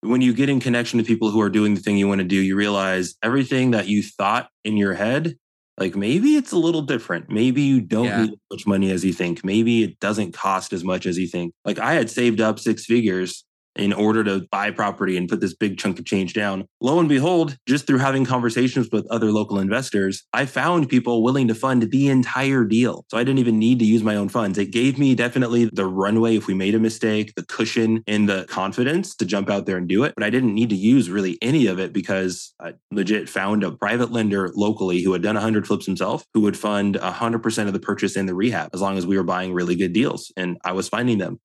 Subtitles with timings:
[0.00, 2.26] when you get in connection to people who are doing the thing you want to
[2.26, 5.36] do, you realize everything that you thought in your head,
[5.76, 7.28] like maybe it's a little different.
[7.30, 8.22] Maybe you don't Yeah.
[8.22, 9.44] need as much money as you think.
[9.44, 11.52] Maybe it doesn't cost as much as you think.
[11.64, 13.44] Like I had saved up six figures
[13.78, 16.66] in order to buy property and put this big chunk of change down.
[16.80, 21.48] Lo and behold, just through having conversations with other local investors, I found people willing
[21.48, 23.04] to fund the entire deal.
[23.08, 24.58] So I didn't even need to use my own funds.
[24.58, 28.44] It gave me definitely the runway if we made a mistake, the cushion and the
[28.48, 30.14] confidence to jump out there and do it.
[30.16, 33.70] But I didn't need to use really any of it because I legit found a
[33.70, 37.80] private lender locally who had done 100 flips himself, who would fund 100% of the
[37.80, 40.32] purchase and the rehab as long as we were buying really good deals.
[40.36, 41.38] And I was finding them.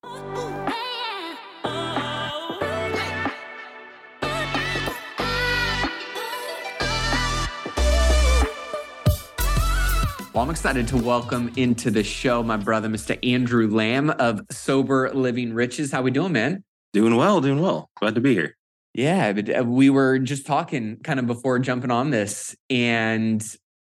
[10.34, 13.16] Well, I'm excited to welcome into the show my brother, Mr.
[13.24, 15.92] Andrew Lamb of Sober Living Riches.
[15.92, 16.64] How we doing, man?
[16.92, 17.88] Doing well, doing well.
[18.00, 18.56] Glad to be here.
[18.94, 23.46] Yeah, uh, we were just talking kind of before jumping on this and,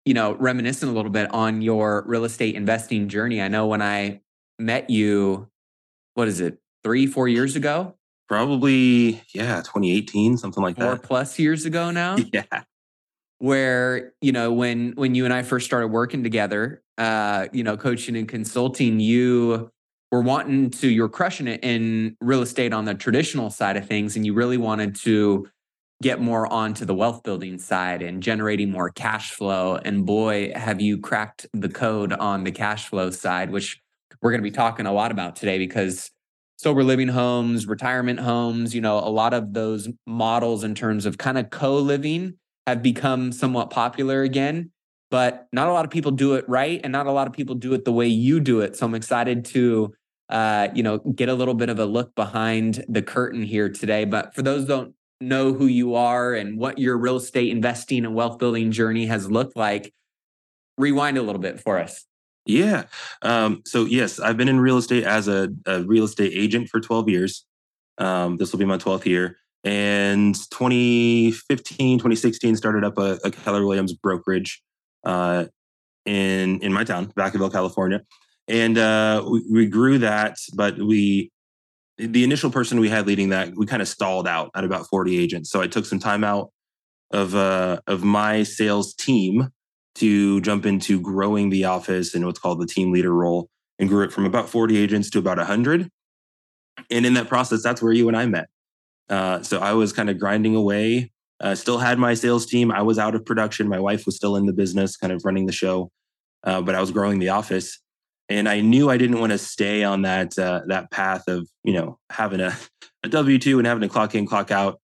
[0.04, 3.40] you know, reminiscing a little bit on your real estate investing journey.
[3.40, 4.20] I know when I
[4.58, 5.48] met you,
[6.14, 7.94] what is it, three, four years ago,
[8.28, 11.02] Probably, yeah, 2018, something like four that.
[11.02, 12.16] plus years ago now?
[12.32, 12.42] Yeah.
[13.42, 17.76] Where you know when when you and I first started working together, uh, you know,
[17.76, 19.68] coaching and consulting, you
[20.12, 24.14] were wanting to you're crushing it in real estate on the traditional side of things,
[24.14, 25.48] and you really wanted to
[26.00, 29.74] get more onto the wealth building side and generating more cash flow.
[29.84, 33.80] And boy, have you cracked the code on the cash flow side, which
[34.20, 36.12] we're going to be talking a lot about today because
[36.58, 41.18] sober living homes, retirement homes, you know, a lot of those models in terms of
[41.18, 42.34] kind of co-living
[42.66, 44.70] have become somewhat popular again,
[45.10, 47.54] but not a lot of people do it right, and not a lot of people
[47.54, 48.76] do it the way you do it.
[48.76, 49.94] So I'm excited to,
[50.28, 54.04] uh, you know, get a little bit of a look behind the curtain here today.
[54.04, 58.14] But for those don't know who you are and what your real estate investing and
[58.14, 59.92] wealth building journey has looked like,
[60.78, 62.06] rewind a little bit for us.
[62.44, 62.84] Yeah.
[63.22, 66.80] Um, so yes, I've been in real estate as a, a real estate agent for
[66.80, 67.44] 12 years.
[67.98, 69.36] Um, this will be my 12th year.
[69.64, 74.62] And 2015, 2016, started up a, a Keller Williams brokerage
[75.04, 75.44] uh,
[76.04, 78.02] in in my town, Vacaville, California.
[78.48, 81.30] And uh, we, we grew that, but we
[81.98, 85.16] the initial person we had leading that, we kind of stalled out at about 40
[85.18, 85.50] agents.
[85.50, 86.50] So I took some time out
[87.12, 89.50] of uh, of my sales team
[89.94, 93.48] to jump into growing the office and what's called the team leader role
[93.78, 95.90] and grew it from about 40 agents to about 100
[96.90, 98.48] and in that process that's where you and i met
[99.08, 101.10] uh, so i was kind of grinding away.
[101.40, 102.70] Uh, still had my sales team.
[102.70, 103.68] I was out of production.
[103.68, 105.90] My wife was still in the business kind of running the show
[106.44, 107.78] uh, but i was growing the office.
[108.28, 111.74] And i knew i didn't want to stay on that uh, that path of you
[111.74, 112.56] know having a,
[113.02, 114.80] a w2 and having to clock in clock out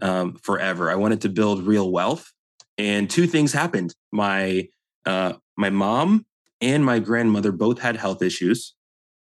[0.00, 0.90] um, forever.
[0.90, 2.32] I wanted to build real wealth
[2.78, 3.94] and two things happened.
[4.10, 4.68] My
[5.06, 6.26] uh, my mom
[6.60, 8.74] and my grandmother both had health issues.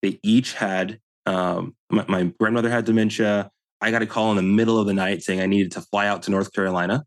[0.01, 3.51] They each had um, my, my grandmother had dementia
[3.85, 6.07] i got a call in the middle of the night saying i needed to fly
[6.07, 7.03] out to north carolina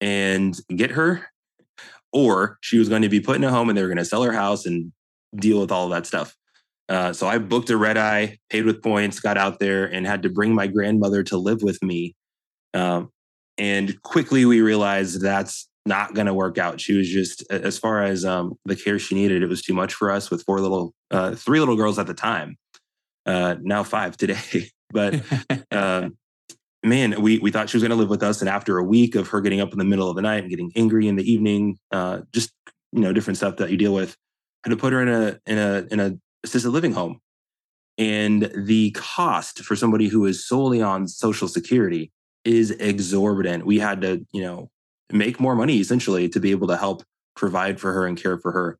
[0.00, 1.26] and get her
[2.12, 4.04] or she was going to be put in a home and they were going to
[4.04, 4.92] sell her house and
[5.36, 6.34] deal with all of that stuff
[6.88, 10.22] uh, so i booked a red eye paid with points got out there and had
[10.22, 12.14] to bring my grandmother to live with me
[12.74, 13.10] um,
[13.58, 16.80] and quickly we realized that's not going to work out.
[16.80, 19.94] She was just, as far as um, the care she needed, it was too much
[19.94, 22.56] for us with four little, uh, three little girls at the time.
[23.26, 24.38] Uh, now five today,
[24.90, 25.20] but
[25.70, 26.16] um,
[26.82, 29.14] man, we we thought she was going to live with us, and after a week
[29.14, 31.30] of her getting up in the middle of the night and getting angry in the
[31.30, 32.52] evening, uh, just
[32.92, 34.16] you know different stuff that you deal with,
[34.64, 37.20] had to put her in a in a in a assisted living home,
[37.96, 42.12] and the cost for somebody who is solely on social security
[42.44, 43.66] is exorbitant.
[43.66, 44.70] We had to, you know,
[45.12, 47.02] make more money essentially to be able to help
[47.34, 48.78] provide for her and care for her,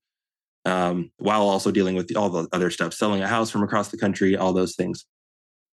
[0.65, 3.99] um, while also dealing with all the other stuff, selling a house from across the
[3.99, 5.05] country, all those things.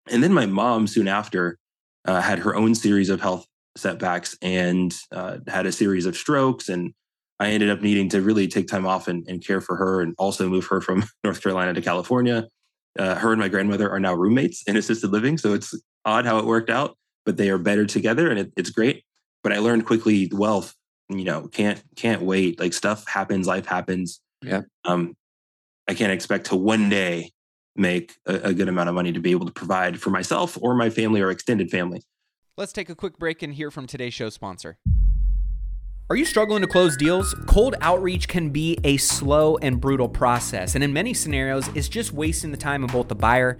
[0.08, 1.58] And then my mom, soon after,
[2.06, 3.46] uh, had her own series of health
[3.78, 6.70] setbacks and uh, had a series of strokes.
[6.70, 6.94] And
[7.40, 10.16] I ended up needing to really take time off and, and care for her and
[10.18, 12.48] also move her from North Carolina to California.
[12.98, 15.38] Uh, her and my grandmother are now roommates in assisted living.
[15.38, 16.96] So it's odd how it worked out
[17.30, 19.04] but they are better together and it, it's great.
[19.44, 20.74] But I learned quickly wealth,
[21.10, 22.60] you know, can't can't wait.
[22.60, 24.20] Like stuff happens, life happens.
[24.42, 24.64] Yeah.
[24.84, 25.16] Um,
[25.88, 27.32] I can't expect to one day
[27.80, 30.76] make a, a good amount of money to be able to provide for myself or
[30.76, 32.04] my family or extended family.
[32.58, 34.78] Let's take a quick break and hear from today's show sponsor.
[36.10, 37.36] Are you struggling to close deals?
[37.46, 42.12] Cold outreach can be a slow and brutal process, and in many scenarios, it's just
[42.12, 43.60] wasting the time of both the buyer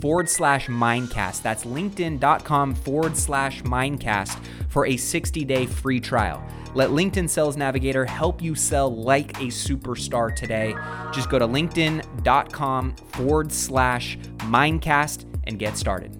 [0.00, 1.42] forward slash mindcast.
[1.42, 6.44] That's linkedin.com forward slash mindcast for a 60 day free trial.
[6.74, 10.74] Let LinkedIn Sales Navigator help you sell like a superstar today.
[11.12, 16.16] Just go to linkedin.com forward slash mindcast and get started.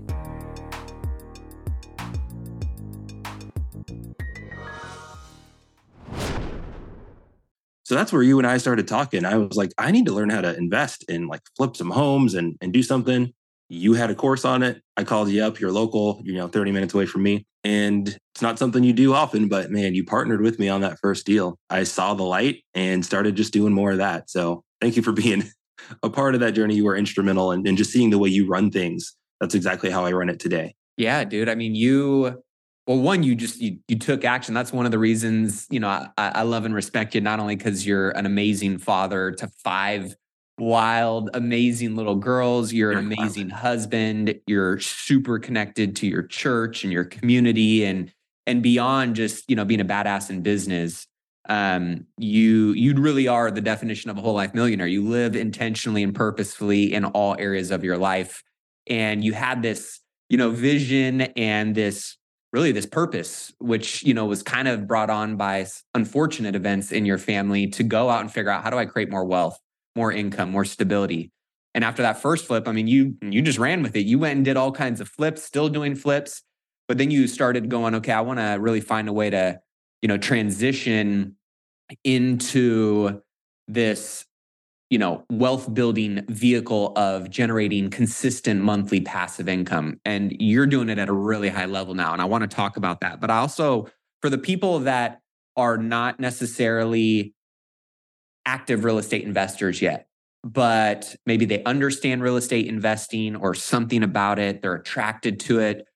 [7.84, 9.24] So that's where you and I started talking.
[9.24, 12.34] I was like, I need to learn how to invest in like flip some homes
[12.34, 13.32] and, and do something
[13.70, 14.82] you had a course on it.
[14.96, 17.46] I called you up, you're local, You're know, 30 minutes away from me.
[17.62, 20.98] And it's not something you do often, but man, you partnered with me on that
[20.98, 21.56] first deal.
[21.70, 24.28] I saw the light and started just doing more of that.
[24.28, 25.44] So thank you for being
[26.02, 26.74] a part of that journey.
[26.74, 29.16] You were instrumental and in, in just seeing the way you run things.
[29.40, 30.74] That's exactly how I run it today.
[30.96, 31.48] Yeah, dude.
[31.48, 32.42] I mean, you
[32.86, 34.52] well, one, you just you you took action.
[34.52, 37.54] That's one of the reasons, you know, I, I love and respect you, not only
[37.54, 40.16] because you're an amazing father to five
[40.60, 42.72] wild, amazing little girls.
[42.72, 44.40] You're an amazing husband.
[44.46, 48.12] You're super connected to your church and your community and
[48.46, 51.06] and beyond just, you know, being a badass in business.
[51.48, 54.86] Um, you you really are the definition of a whole life millionaire.
[54.86, 58.42] You live intentionally and purposefully in all areas of your life.
[58.86, 62.16] And you had this, you know, vision and this
[62.52, 67.06] really this purpose, which, you know, was kind of brought on by unfortunate events in
[67.06, 69.58] your family to go out and figure out how do I create more wealth?
[69.96, 71.30] More income, more stability.
[71.74, 74.06] And after that first flip, I mean, you you just ran with it.
[74.06, 76.42] You went and did all kinds of flips, still doing flips,
[76.88, 79.60] but then you started going, okay, I want to really find a way to,
[80.02, 81.36] you know, transition
[82.02, 83.22] into
[83.68, 84.26] this,
[84.90, 90.00] you know, wealth building vehicle of generating consistent monthly passive income.
[90.04, 92.12] And you're doing it at a really high level now.
[92.12, 93.20] And I want to talk about that.
[93.20, 93.88] But I also,
[94.20, 95.20] for the people that
[95.56, 97.34] are not necessarily
[98.46, 100.06] active real estate investors yet,
[100.44, 105.86] but maybe they understand real estate investing or something about it, they're attracted to it.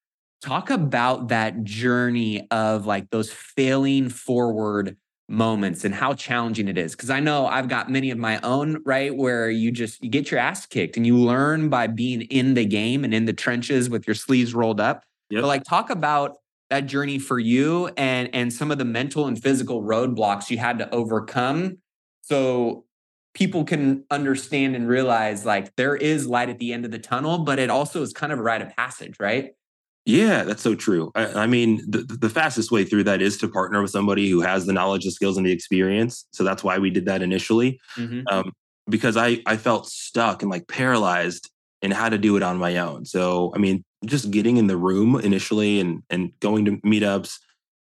[0.43, 4.96] Talk about that journey of like those failing forward
[5.29, 8.82] moments and how challenging it is because i know i've got many of my own
[8.85, 12.52] right where you just you get your ass kicked and you learn by being in
[12.52, 15.40] the game and in the trenches with your sleeves rolled up yep.
[15.40, 16.37] but like talk about
[16.69, 20.76] that journey for you and and some of the mental and physical roadblocks you had
[20.79, 21.79] to overcome
[22.26, 22.85] so
[23.35, 27.38] people can understand and realize like there is light at the end of the tunnel,
[27.38, 29.53] but it also is kind of a rite of passage, right?
[30.06, 31.11] Yeah, that's so true.
[31.15, 34.43] I, I, mean, the, the fastest way through that is to partner with somebody who
[34.43, 36.26] has the knowledge, the skills, and the experience.
[36.32, 38.23] So that's why we did that initially, mm-hmm.
[38.31, 38.53] um,
[38.88, 41.50] because I I felt stuck and like paralyzed
[41.81, 43.07] in how to do it on my own.
[43.07, 47.38] So I mean, just getting in the room initially and and going to meetups,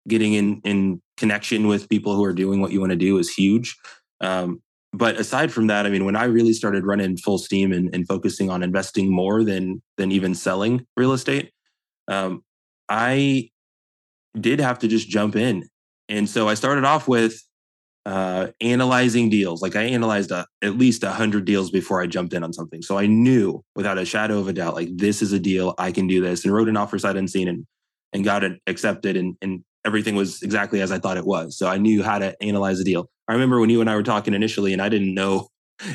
[0.07, 3.33] getting in in connection with people who are doing what you want to do is
[3.33, 3.75] huge.
[4.23, 4.61] Um,
[4.93, 8.07] but aside from that, I mean, when I really started running full steam and, and
[8.07, 11.51] focusing on investing more than than even selling real estate,
[12.07, 12.43] um,
[12.89, 13.49] I
[14.39, 15.67] did have to just jump in.
[16.09, 17.41] And so I started off with
[18.05, 19.61] uh, analyzing deals.
[19.61, 22.81] Like I analyzed a, at least a hundred deals before I jumped in on something.
[22.81, 25.91] So I knew without a shadow of a doubt, like this is a deal I
[25.91, 27.65] can do this, and wrote an offer sight unseen and
[28.11, 31.57] and got it accepted, and and everything was exactly as I thought it was.
[31.57, 33.09] So I knew how to analyze a deal.
[33.27, 35.47] I remember when you and I were talking initially, and I didn't know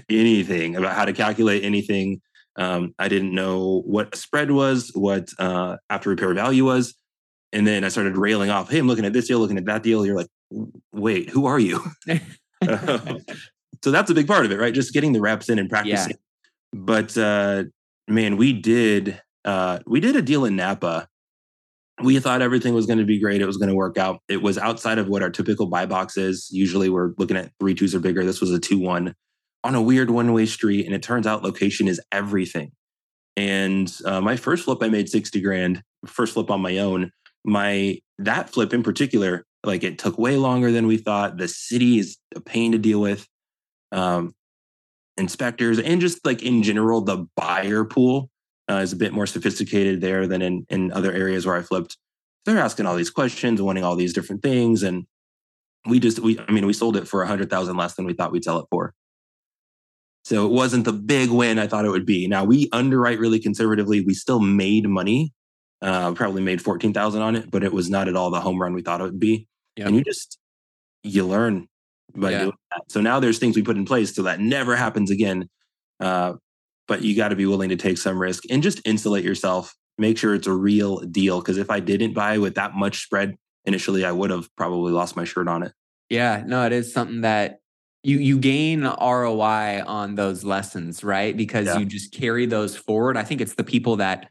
[0.08, 2.20] anything about how to calculate anything.
[2.56, 6.94] Um, I didn't know what a spread was, what uh, after repair value was.
[7.52, 9.82] And then I started railing off, hey, I'm looking at this deal, looking at that
[9.82, 10.04] deal.
[10.04, 10.28] You're like,
[10.92, 11.82] wait, who are you?
[12.64, 14.74] so that's a big part of it, right?
[14.74, 16.10] Just getting the reps in and practicing.
[16.10, 16.48] Yeah.
[16.72, 17.64] But uh,
[18.06, 21.08] man, we did uh, we did a deal in Napa
[22.02, 23.40] we thought everything was going to be great.
[23.40, 24.20] It was going to work out.
[24.28, 26.48] It was outside of what our typical buy box is.
[26.50, 28.24] Usually we're looking at three twos or bigger.
[28.24, 29.14] This was a two one
[29.64, 30.86] on a weird one way street.
[30.86, 32.72] And it turns out location is everything.
[33.36, 37.10] And uh, my first flip, I made 60 grand, first flip on my own.
[37.44, 41.36] My that flip in particular, Like it took way longer than we thought.
[41.36, 43.26] The city is a pain to deal with.
[43.90, 44.34] Um,
[45.16, 48.30] inspectors and just like in general, the buyer pool
[48.70, 51.96] uh, is a bit more sophisticated there than in, in other areas where I flipped.
[52.44, 54.82] They're asking all these questions, wanting all these different things.
[54.82, 55.06] And
[55.86, 58.12] we just, we, I mean, we sold it for a hundred thousand less than we
[58.12, 58.94] thought we'd sell it for.
[60.24, 62.28] So it wasn't the big win I thought it would be.
[62.28, 64.02] Now we underwrite really conservatively.
[64.02, 65.32] We still made money,
[65.80, 68.74] uh, probably made 14,000 on it, but it was not at all the home run
[68.74, 69.46] we thought it would be.
[69.76, 69.86] Yep.
[69.86, 70.38] And you just,
[71.02, 71.68] you learn
[72.14, 72.38] by yeah.
[72.40, 72.82] doing that.
[72.90, 75.48] So now there's things we put in place so that never happens again.
[76.00, 76.34] Uh,
[76.88, 79.76] but you got to be willing to take some risk and just insulate yourself.
[79.98, 81.40] Make sure it's a real deal.
[81.40, 85.14] Because if I didn't buy with that much spread initially, I would have probably lost
[85.14, 85.72] my shirt on it.
[86.08, 87.60] Yeah, no, it is something that
[88.02, 91.36] you you gain ROI on those lessons, right?
[91.36, 91.78] Because yeah.
[91.78, 93.16] you just carry those forward.
[93.16, 94.30] I think it's the people that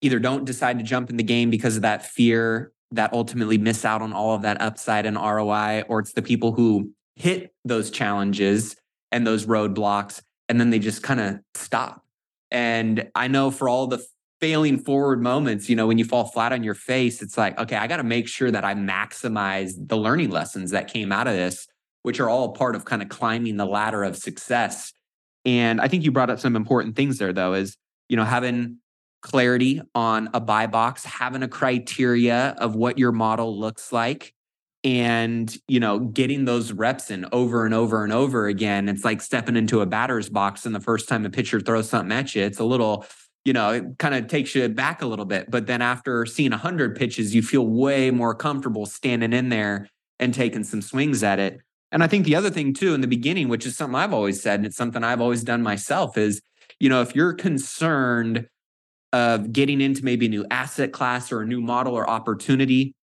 [0.00, 3.84] either don't decide to jump in the game because of that fear that ultimately miss
[3.84, 7.90] out on all of that upside and ROI, or it's the people who hit those
[7.90, 8.76] challenges
[9.12, 12.04] and those roadblocks and then they just kind of stop.
[12.50, 14.04] And I know for all the
[14.40, 17.76] failing forward moments, you know, when you fall flat on your face, it's like, okay,
[17.76, 21.34] I got to make sure that I maximize the learning lessons that came out of
[21.34, 21.66] this,
[22.02, 24.92] which are all part of kind of climbing the ladder of success.
[25.44, 27.76] And I think you brought up some important things there, though, is,
[28.08, 28.78] you know, having
[29.20, 34.34] clarity on a buy box, having a criteria of what your model looks like,
[34.84, 39.20] and you know getting those reps in over and over and over again it's like
[39.20, 42.42] stepping into a batter's box and the first time a pitcher throws something at you
[42.42, 43.04] it's a little
[43.44, 46.52] you know it kind of takes you back a little bit but then after seeing
[46.52, 49.88] 100 pitches you feel way more comfortable standing in there
[50.20, 51.60] and taking some swings at it.
[51.90, 54.40] And i think the other thing too in the beginning which is something i've always
[54.40, 56.40] said and it's something i've always done myself is
[56.78, 58.46] you know if you're concerned
[59.12, 62.94] of getting into maybe a new asset class or a new model or opportunity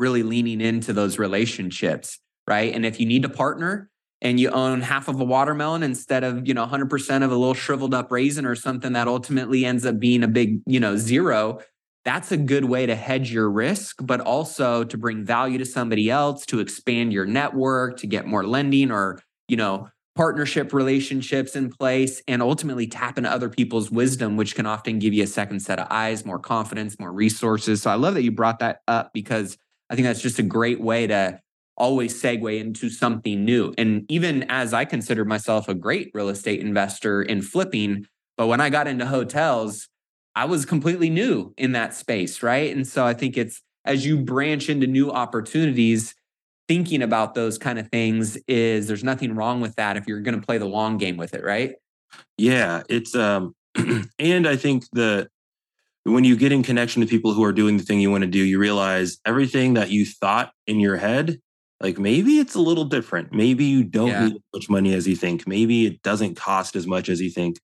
[0.00, 2.74] really leaning into those relationships, right?
[2.74, 3.90] And if you need to partner
[4.22, 7.54] and you own half of a watermelon instead of, you know, 100% of a little
[7.54, 11.60] shriveled up raisin or something that ultimately ends up being a big, you know, zero,
[12.04, 16.10] that's a good way to hedge your risk, but also to bring value to somebody
[16.10, 21.70] else, to expand your network, to get more lending or, you know, partnership relationships in
[21.70, 25.60] place and ultimately tap into other people's wisdom which can often give you a second
[25.60, 29.12] set of eyes more confidence more resources so i love that you brought that up
[29.14, 29.56] because
[29.90, 31.40] I think that's just a great way to
[31.76, 33.74] always segue into something new.
[33.76, 38.06] And even as I consider myself a great real estate investor in flipping,
[38.36, 39.88] but when I got into hotels,
[40.36, 42.74] I was completely new in that space, right?
[42.74, 46.14] And so I think it's as you branch into new opportunities,
[46.68, 50.38] thinking about those kind of things is there's nothing wrong with that if you're going
[50.38, 51.74] to play the long game with it, right?
[52.38, 53.54] Yeah, it's um
[54.18, 55.28] and I think the
[56.04, 58.30] when you get in connection to people who are doing the thing you want to
[58.30, 61.38] do, you realize everything that you thought in your head,
[61.80, 63.32] like maybe it's a little different.
[63.32, 64.24] Maybe you don't yeah.
[64.26, 65.46] need as much money as you think.
[65.46, 67.58] Maybe it doesn't cost as much as you think.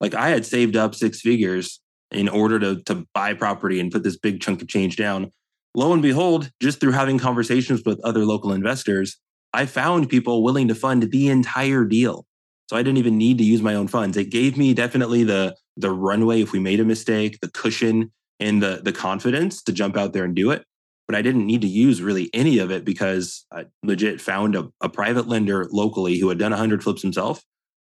[0.00, 1.80] Like I had saved up six figures
[2.10, 5.30] in order to, to buy property and put this big chunk of change down.
[5.74, 9.20] Lo and behold, just through having conversations with other local investors,
[9.52, 12.26] I found people willing to fund the entire deal.
[12.68, 14.16] So I didn't even need to use my own funds.
[14.16, 18.62] It gave me definitely the the runway if we made a mistake, the cushion and
[18.62, 20.64] the the confidence to jump out there and do it.
[21.06, 24.70] But I didn't need to use really any of it because I legit found a,
[24.80, 27.42] a private lender locally who had done 100 flips himself,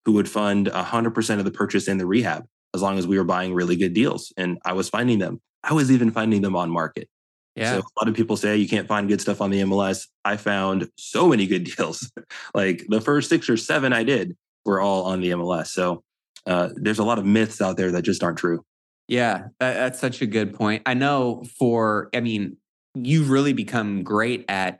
[0.05, 3.24] who would fund 100% of the purchase and the rehab as long as we were
[3.24, 4.33] buying really good deals.
[4.38, 5.39] And I was finding them.
[5.63, 7.07] I was even finding them on market.
[7.55, 7.74] Yeah.
[7.74, 10.07] So a lot of people say you can't find good stuff on the MLS.
[10.24, 12.12] I found so many good deals.
[12.53, 15.67] like the first six or seven I did were all on the MLS.
[15.67, 16.03] So
[16.45, 18.63] uh, there's a lot of myths out there that just aren't true.
[19.07, 20.83] Yeah, that, that's such a good point.
[20.86, 22.57] I know for, I mean,
[22.95, 24.79] you've really become great at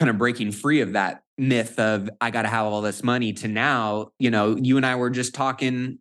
[0.00, 3.32] kind of breaking free of that myth of I got to have all this money
[3.34, 5.98] to now, you know, you and I were just talking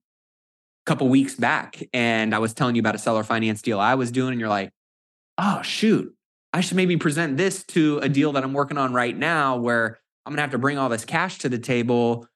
[0.85, 3.95] a couple weeks back and I was telling you about a seller finance deal I
[3.95, 4.71] was doing and you're like,
[5.37, 6.13] "Oh, shoot.
[6.53, 9.99] I should maybe present this to a deal that I'm working on right now where
[10.25, 12.27] I'm going to have to bring all this cash to the table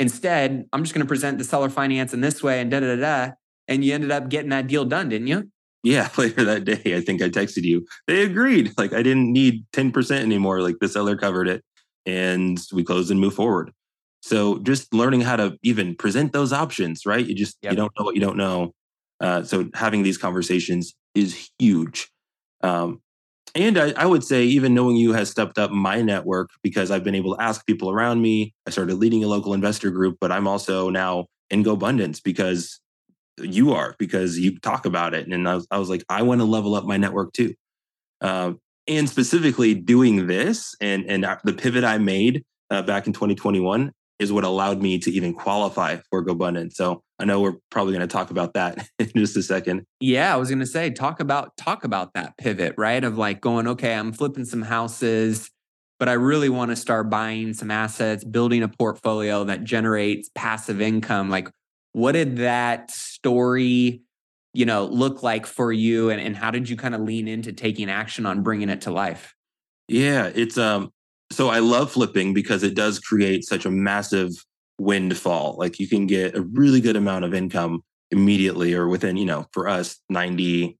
[0.00, 2.96] Instead, I'm just going to present the seller finance in this way and da da
[2.96, 3.32] da da.
[3.68, 5.50] And you ended up getting that deal done, didn't you?
[5.82, 7.86] Yeah, later that day, I think I texted you.
[8.06, 8.72] They agreed.
[8.78, 10.62] Like I didn't need 10% anymore.
[10.62, 11.62] Like the seller covered it
[12.06, 13.72] and we closed and moved forward.
[14.22, 17.24] So just learning how to even present those options, right?
[17.24, 17.72] You just, yep.
[17.72, 18.72] you don't know what you don't know.
[19.20, 22.08] Uh, so having these conversations is huge.
[22.62, 23.02] Um,
[23.54, 27.04] and I, I, would say even knowing you has stepped up my network because I've
[27.04, 28.54] been able to ask people around me.
[28.66, 32.80] I started leading a local investor group, but I'm also now in GoBundance because
[33.38, 35.26] you are because you talk about it.
[35.28, 37.54] And I was, I was like, I want to level up my network too.
[38.20, 38.52] Uh,
[38.86, 44.30] and specifically doing this and and the pivot I made uh, back in 2021 is
[44.30, 46.74] what allowed me to even qualify for GoBundance.
[46.74, 49.84] So I know we're probably going to talk about that in just a second.
[49.98, 53.02] Yeah, I was going to say talk about talk about that pivot, right?
[53.02, 55.50] Of like going, okay, I'm flipping some houses,
[55.98, 60.82] but I really want to start buying some assets, building a portfolio that generates passive
[60.82, 61.30] income.
[61.30, 61.48] Like
[61.92, 64.02] what did that story,
[64.52, 67.52] you know, look like for you and, and how did you kind of lean into
[67.52, 69.34] taking action on bringing it to life?
[69.88, 70.92] Yeah, it's um
[71.32, 74.32] so I love flipping because it does create such a massive
[74.78, 75.56] windfall.
[75.58, 79.46] Like you can get a really good amount of income immediately or within, you know,
[79.52, 80.76] for us, 90,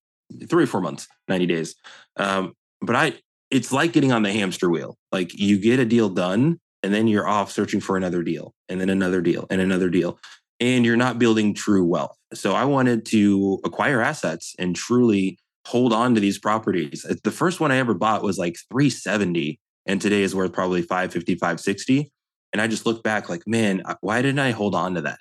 [0.49, 1.77] three or four months, 90 days.
[2.17, 3.15] Um, but I,
[3.51, 4.97] it's like getting on the hamster wheel.
[5.13, 8.81] Like you get a deal done and then you're off searching for another deal and
[8.81, 10.19] then another deal and another deal.
[10.59, 12.17] And you're not building true wealth.
[12.35, 17.07] So I wanted to acquire assets and truly hold on to these properties.
[17.23, 21.35] The first one I ever bought was like 370 and today is worth probably 550,
[21.35, 22.11] 560.
[22.53, 25.19] And I just look back like, man, why didn't I hold on to that?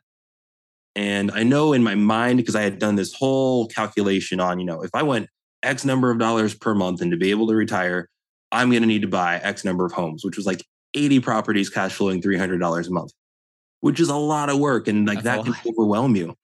[0.95, 4.65] And I know in my mind, because I had done this whole calculation on, you
[4.65, 5.29] know, if I went
[5.63, 8.09] X number of dollars per month and to be able to retire,
[8.51, 11.69] I'm going to need to buy X number of homes, which was like 80 properties
[11.69, 13.11] cash flowing $300 a month,
[13.81, 14.87] which is a lot of work.
[14.87, 16.35] And like That's that can overwhelm you.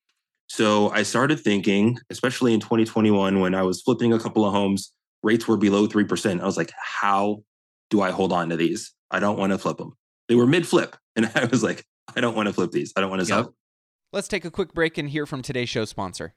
[0.48, 4.94] So I started thinking, especially in 2021, when I was flipping a couple of homes,
[5.24, 6.40] rates were below 3%.
[6.40, 7.44] I was like, how
[7.90, 8.94] do I hold on to these?
[9.12, 9.94] I don't want to flip them.
[10.28, 10.96] They were mid flip.
[11.18, 12.92] And I was like, I don't want to flip these.
[12.98, 13.50] I don't want to sell yep.
[14.12, 16.34] Let's take a quick break and hear from today's show sponsor.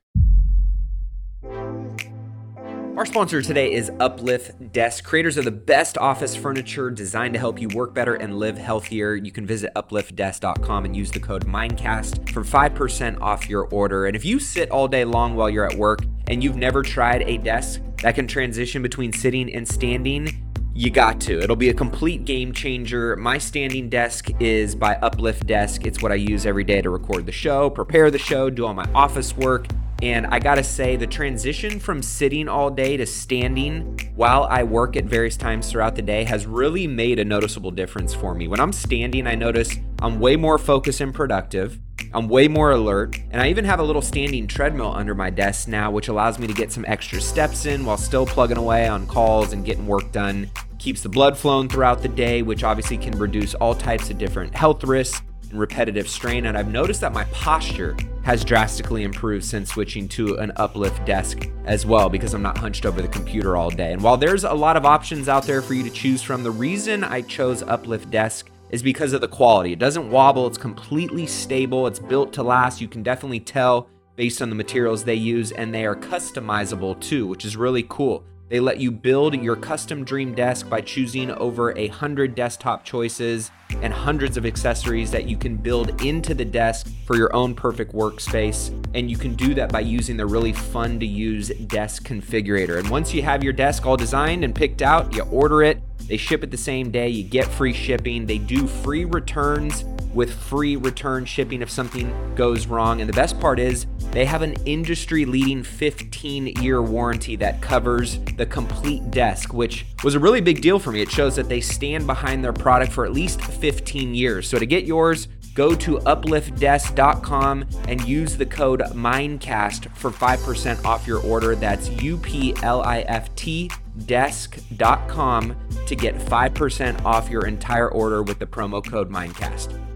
[2.99, 7.61] Our sponsor today is Uplift Desk, creators of the best office furniture designed to help
[7.61, 9.14] you work better and live healthier.
[9.14, 14.07] You can visit upliftdesk.com and use the code MINDCAST for 5% off your order.
[14.07, 17.23] And if you sit all day long while you're at work and you've never tried
[17.23, 20.48] a desk that can transition between sitting and standing,
[20.78, 21.40] you got to.
[21.40, 23.16] It'll be a complete game changer.
[23.16, 25.85] My standing desk is by Uplift Desk.
[25.85, 28.75] It's what I use every day to record the show, prepare the show, do all
[28.75, 29.66] my office work.
[30.02, 34.97] And I gotta say, the transition from sitting all day to standing while I work
[34.97, 38.47] at various times throughout the day has really made a noticeable difference for me.
[38.47, 41.80] When I'm standing, I notice I'm way more focused and productive.
[42.14, 45.68] I'm way more alert, and I even have a little standing treadmill under my desk
[45.68, 49.06] now, which allows me to get some extra steps in while still plugging away on
[49.06, 53.16] calls and getting work done keeps the blood flowing throughout the day, which obviously can
[53.18, 56.47] reduce all types of different health risks and repetitive strain.
[56.47, 61.49] And I've noticed that my posture has drastically improved since switching to an uplift desk
[61.64, 63.92] as well because I'm not hunched over the computer all day.
[63.92, 66.50] And while there's a lot of options out there for you to choose from, the
[66.50, 69.73] reason I chose uplift desk is because of the quality.
[69.73, 72.81] It doesn't wobble, it's completely stable, it's built to last.
[72.81, 77.26] You can definitely tell based on the materials they use, and they are customizable too,
[77.26, 78.25] which is really cool.
[78.49, 83.50] They let you build your custom dream desk by choosing over a hundred desktop choices
[83.83, 87.93] and hundreds of accessories that you can build into the desk for your own perfect
[87.93, 88.73] workspace.
[88.95, 92.78] And you can do that by using the really fun to use desk configurator.
[92.78, 95.83] And once you have your desk all designed and picked out, you order it.
[96.08, 97.08] They ship it the same day.
[97.08, 98.26] You get free shipping.
[98.26, 103.00] They do free returns with free return shipping if something goes wrong.
[103.00, 108.18] And the best part is they have an industry leading 15 year warranty that covers
[108.36, 111.02] the complete desk, which was a really big deal for me.
[111.02, 114.49] It shows that they stand behind their product for at least 15 years.
[114.49, 121.06] So to get yours, go to upliftdesk.com and use the code MINDCAST for 5% off
[121.06, 121.54] your order.
[121.54, 123.71] That's U P L I F T
[124.06, 125.56] desk.com
[125.87, 129.89] to get 5% off your entire order with the promo code MINDCAST.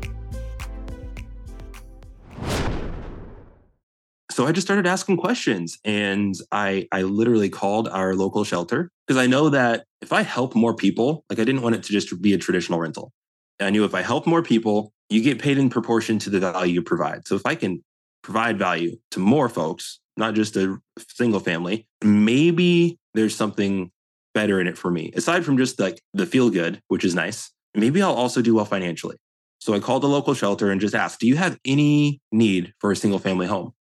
[4.33, 9.23] so I just started asking questions and I I literally called our local shelter because
[9.23, 12.21] I know that if I help more people, like I didn't want it to just
[12.21, 13.13] be a traditional rental.
[13.61, 16.75] I knew if I help more people, you get paid in proportion to the value
[16.75, 17.29] you provide.
[17.29, 17.85] So if I can
[18.23, 23.91] provide value to more folks, not just a single family, maybe there's something
[24.35, 25.13] better in it for me.
[25.15, 28.65] Aside from just like the feel good, which is nice, maybe I'll also do well
[28.65, 29.17] financially.
[29.61, 32.91] So I called the local shelter and just asked, do you have any need for
[32.91, 33.73] a single family home?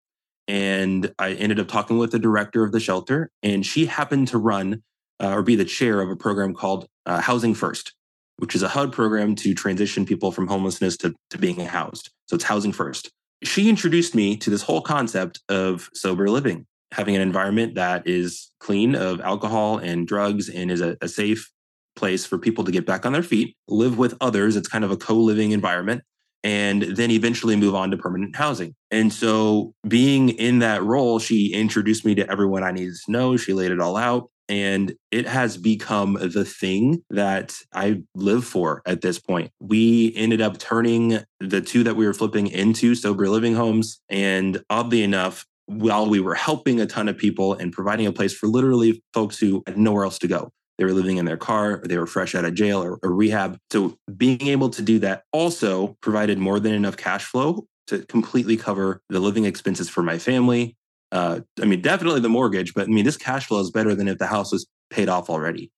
[0.46, 4.38] And I ended up talking with the director of the shelter, and she happened to
[4.38, 4.82] run
[5.22, 7.94] uh, or be the chair of a program called uh, Housing First,
[8.38, 12.10] which is a HUD program to transition people from homelessness to, to being housed.
[12.26, 13.10] So it's Housing First.
[13.42, 18.50] She introduced me to this whole concept of sober living, having an environment that is
[18.60, 21.50] clean of alcohol and drugs and is a, a safe
[21.96, 24.56] place for people to get back on their feet, live with others.
[24.56, 26.02] It's kind of a co living environment
[26.44, 28.74] and then eventually move on to permanent housing.
[28.90, 33.36] And so, being in that role, she introduced me to everyone I needed to know.
[33.36, 34.30] She laid it all out.
[34.52, 39.50] And it has become the thing that I live for at this point.
[39.60, 44.02] We ended up turning the two that we were flipping into sober living homes.
[44.10, 48.34] And oddly enough, while we were helping a ton of people and providing a place
[48.34, 51.80] for literally folks who had nowhere else to go, they were living in their car,
[51.80, 53.56] or they were fresh out of jail or, or rehab.
[53.70, 58.58] So being able to do that also provided more than enough cash flow to completely
[58.58, 60.76] cover the living expenses for my family.
[61.12, 64.08] Uh, I mean, definitely the mortgage, but I mean, this cash flow is better than
[64.08, 65.70] if the house was paid off already.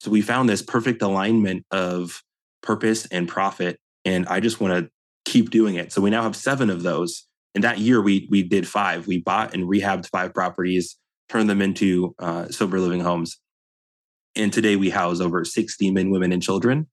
[0.00, 2.22] So we found this perfect alignment of
[2.62, 3.78] purpose and profit.
[4.04, 4.90] And I just want to
[5.30, 5.92] keep doing it.
[5.92, 7.26] So we now have seven of those.
[7.54, 9.06] And that year we we did five.
[9.06, 10.96] We bought and rehabbed five properties,
[11.28, 13.38] turned them into uh, sober living homes.
[14.36, 16.88] And today we house over 60 men, women, and children.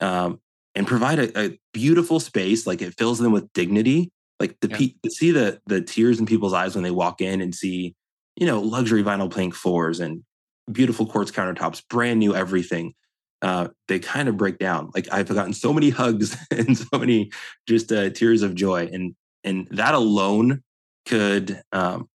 [0.00, 0.40] Um,
[0.74, 2.66] and provide a, a, beautiful space.
[2.66, 4.10] Like it fills them with dignity.
[4.38, 4.88] Like the yeah.
[5.02, 7.94] to see the the tears in people's eyes when they walk in and see,
[8.36, 10.22] you know, luxury vinyl plank floors and
[10.70, 12.94] beautiful quartz countertops, brand new everything.
[13.42, 14.90] Uh, they kind of break down.
[14.94, 17.30] Like I've gotten so many hugs and so many
[17.68, 20.62] just uh, tears of joy, and and that alone
[21.06, 22.08] could um,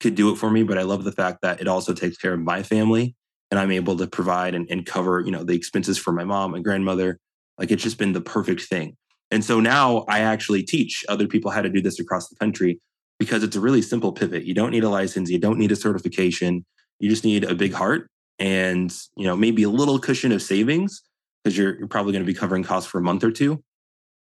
[0.00, 0.62] could do it for me.
[0.62, 3.14] But I love the fact that it also takes care of my family,
[3.50, 6.54] and I'm able to provide and, and cover you know the expenses for my mom
[6.54, 7.18] and grandmother
[7.58, 8.96] like it's just been the perfect thing.
[9.30, 12.80] And so now I actually teach other people how to do this across the country
[13.18, 14.44] because it's a really simple pivot.
[14.44, 16.64] You don't need a license, you don't need a certification.
[16.98, 18.08] You just need a big heart
[18.38, 21.02] and, you know, maybe a little cushion of savings
[21.42, 23.62] because you're, you're probably going to be covering costs for a month or two.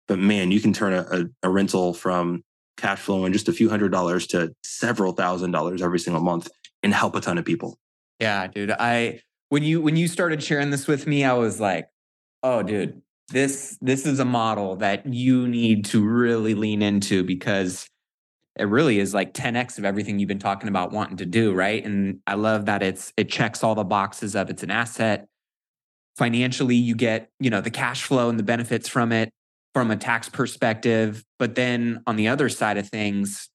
[0.08, 2.44] But man, you can turn a, a, a rental from
[2.78, 6.50] cash flow in just a few hundred dollars to several thousand dollars every single month
[6.84, 7.80] and help a ton of people.
[8.20, 8.72] Yeah, dude.
[8.72, 11.90] I when you when you started sharing this with me, I was like,
[12.44, 17.88] oh dude, this this is a model that you need to really lean into because
[18.58, 21.84] it really is like 10x of everything you've been talking about wanting to do right?
[21.86, 25.28] And i love that it's it checks all the boxes of it's an asset.
[26.18, 29.30] Financially you get you know the cash flow and the benefits from it
[29.74, 33.50] from a tax perspective but then on the other side of things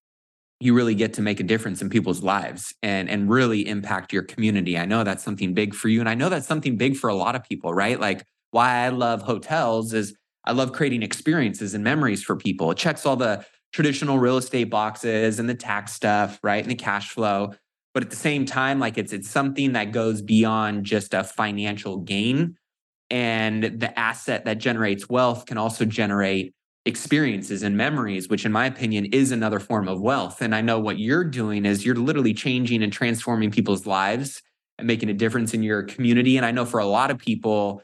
[0.61, 4.23] you really get to make a difference in people's lives and and really impact your
[4.23, 4.79] community.
[4.79, 7.15] I know that's something big for you and i know that's something big for a
[7.15, 7.99] lot of people right?
[7.99, 12.71] Like why I love hotels is I love creating experiences and memories for people.
[12.71, 16.63] It checks all the traditional real estate boxes and the tax stuff, right?
[16.63, 17.55] And the cash flow.
[17.95, 21.99] But at the same time, like it's it's something that goes beyond just a financial
[21.99, 22.57] gain.
[23.11, 28.67] And the asset that generates wealth can also generate experiences and memories, which in my
[28.67, 30.41] opinion is another form of wealth.
[30.41, 34.43] And I know what you're doing is you're literally changing and transforming people's lives
[34.79, 36.37] and making a difference in your community.
[36.37, 37.83] And I know for a lot of people,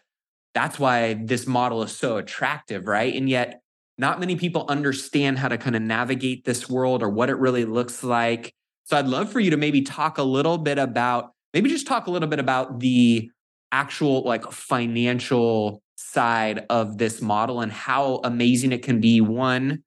[0.54, 3.14] that's why this model is so attractive, right?
[3.14, 3.60] And yet,
[3.96, 7.64] not many people understand how to kind of navigate this world or what it really
[7.64, 8.54] looks like.
[8.84, 12.06] So, I'd love for you to maybe talk a little bit about, maybe just talk
[12.06, 13.30] a little bit about the
[13.70, 19.20] actual like financial side of this model and how amazing it can be.
[19.20, 19.82] One,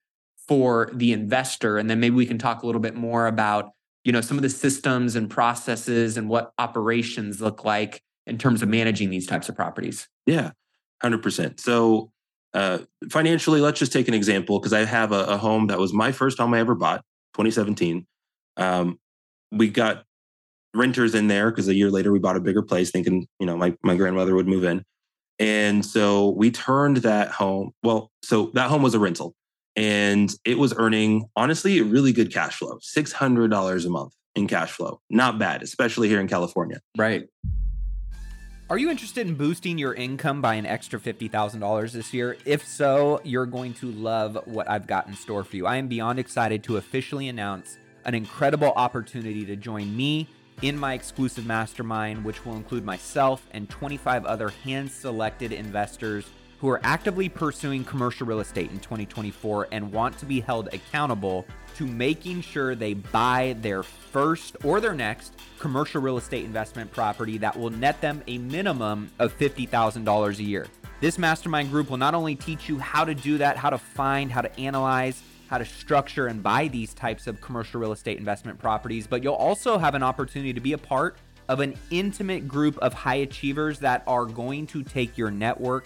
[0.51, 3.71] for the investor and then maybe we can talk a little bit more about
[4.03, 8.61] you know some of the systems and processes and what operations look like in terms
[8.61, 10.51] of managing these types of properties yeah
[11.03, 11.59] 100%.
[11.59, 12.11] So,
[12.53, 12.79] uh,
[13.09, 16.11] financially, let's just take an example because I have a, a, home that was my
[16.11, 16.99] first home I ever bought,
[17.33, 18.05] 2017.
[18.57, 18.99] Um,
[19.51, 20.03] we got
[20.73, 23.55] renters in there because a year later we bought a bigger place, thinking you know
[23.55, 24.83] my my grandmother would move in,
[25.39, 27.71] and so we turned that home.
[27.83, 29.33] Well, so that home was a rental,
[29.77, 34.13] and it was earning honestly a really good cash flow, six hundred dollars a month
[34.35, 34.99] in cash flow.
[35.09, 36.81] Not bad, especially here in California.
[36.97, 37.27] Right.
[38.71, 42.37] Are you interested in boosting your income by an extra $50,000 this year?
[42.45, 45.65] If so, you're going to love what I've got in store for you.
[45.65, 50.29] I am beyond excited to officially announce an incredible opportunity to join me
[50.61, 56.29] in my exclusive mastermind, which will include myself and 25 other hand selected investors
[56.59, 61.45] who are actively pursuing commercial real estate in 2024 and want to be held accountable
[61.75, 67.37] to making sure they buy their first or their next commercial real estate investment property
[67.37, 70.67] that will net them a minimum of $50,000 a year.
[70.99, 74.31] This mastermind group will not only teach you how to do that, how to find,
[74.31, 78.59] how to analyze, how to structure and buy these types of commercial real estate investment
[78.59, 81.17] properties, but you'll also have an opportunity to be a part
[81.49, 85.85] of an intimate group of high achievers that are going to take your network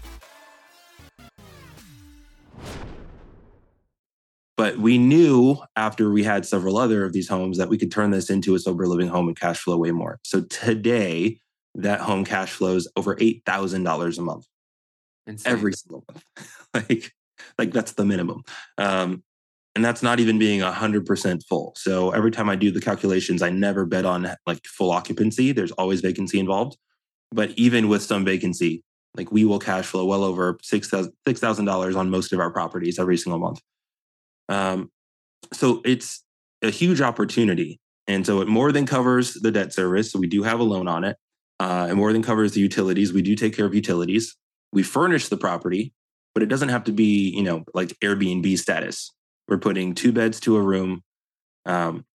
[4.57, 8.11] But we knew after we had several other of these homes that we could turn
[8.11, 10.19] this into a sober living home and cash flow way more.
[10.23, 11.39] So today,
[11.75, 14.45] that home cash flows over $8,000 a month.
[15.25, 15.51] Insane.
[15.51, 16.25] Every single month.
[16.73, 17.13] like,
[17.57, 18.43] like that's the minimum.
[18.77, 19.23] Um,
[19.73, 21.73] and that's not even being 100% full.
[21.77, 25.53] So every time I do the calculations, I never bet on like full occupancy.
[25.53, 26.77] There's always vacancy involved.
[27.31, 28.83] But even with some vacancy,
[29.15, 33.39] like we will cash flow well over $6,000 on most of our properties every single
[33.39, 33.61] month.
[34.51, 34.91] Um,
[35.53, 36.23] so it's
[36.61, 37.79] a huge opportunity.
[38.07, 40.11] And so it more than covers the debt service.
[40.11, 41.17] So we do have a loan on it.
[41.59, 43.13] Uh, it more than covers the utilities.
[43.13, 44.35] We do take care of utilities.
[44.73, 45.93] We furnish the property,
[46.33, 49.11] but it doesn't have to be, you know, like Airbnb status.
[49.47, 51.01] We're putting two beds to a room.
[51.65, 52.05] Um,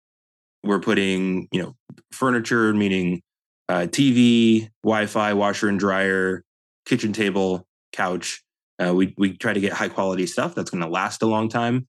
[0.62, 1.76] we're putting, you know,
[2.12, 3.22] furniture, meaning
[3.68, 6.44] uh, TV, Wi-Fi, washer and dryer,
[6.84, 8.42] kitchen table, couch.
[8.84, 11.48] Uh, we we try to get high quality stuff that's going to last a long
[11.48, 11.86] time.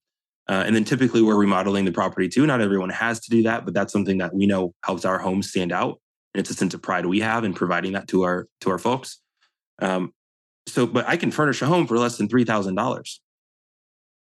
[0.49, 2.45] Uh, and then typically we're remodeling the property too.
[2.45, 5.43] Not everyone has to do that, but that's something that we know helps our home
[5.43, 5.99] stand out.
[6.33, 8.77] And it's a sense of pride we have in providing that to our to our
[8.77, 9.19] folks.
[9.79, 10.13] Um,
[10.67, 13.21] so, but I can furnish a home for less than three thousand dollars.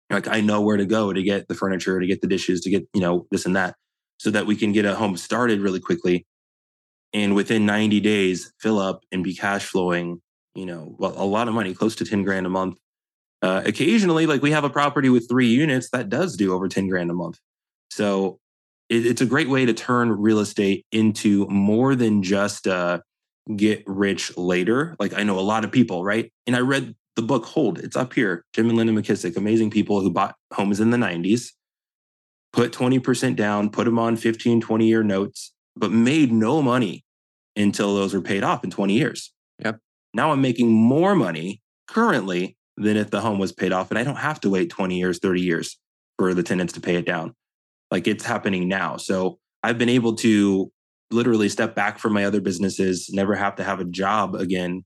[0.09, 2.71] Like I know where to go to get the furniture, to get the dishes, to
[2.71, 3.75] get you know this and that,
[4.19, 6.27] so that we can get a home started really quickly,
[7.13, 10.23] and within ninety days fill up and be cash flowing.
[10.55, 12.77] You know, well, a lot of money, close to ten grand a month
[13.43, 16.89] uh, occasionally, like we have a property with three units that does do over 10
[16.89, 17.39] grand a month.
[17.91, 18.39] So
[18.89, 23.01] it, it's a great way to turn real estate into more than just uh,
[23.55, 24.97] get rich later.
[24.99, 26.33] Like I know a lot of people, right?
[26.47, 28.45] And I read the book Hold, it's up here.
[28.53, 31.53] Jim and Linda McKissack, amazing people who bought homes in the 90s,
[32.53, 37.05] put 20% down, put them on 15, 20 year notes, but made no money
[37.55, 39.33] until those were paid off in 20 years.
[39.65, 39.79] Yep.
[40.15, 43.91] Now I'm making more money currently than if the home was paid off.
[43.91, 45.79] And I don't have to wait 20 years, 30 years
[46.19, 47.35] for the tenants to pay it down.
[47.91, 48.97] Like it's happening now.
[48.97, 50.71] So I've been able to
[51.11, 54.85] literally step back from my other businesses, never have to have a job again,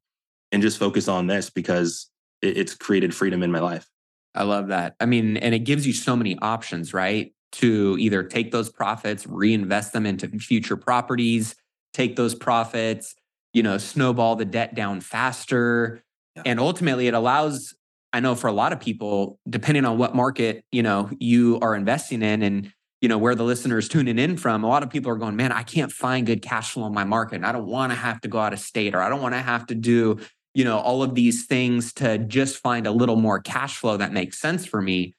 [0.52, 2.10] and just focus on this because
[2.42, 3.86] it's created freedom in my life.
[4.34, 4.94] I love that.
[5.00, 7.32] I mean, and it gives you so many options, right?
[7.52, 11.56] To either take those profits, reinvest them into future properties,
[11.92, 13.14] take those profits,
[13.52, 16.02] you know, snowball the debt down faster.
[16.36, 16.42] Yeah.
[16.46, 17.74] And ultimately, it allows
[18.12, 21.74] I know for a lot of people, depending on what market, you know, you are
[21.74, 25.10] investing in and you know where the listeners tuning in from a lot of people
[25.10, 27.66] are going man i can't find good cash flow in my market and i don't
[27.66, 29.74] want to have to go out of state or i don't want to have to
[29.74, 30.18] do
[30.54, 34.12] you know all of these things to just find a little more cash flow that
[34.12, 35.14] makes sense for me.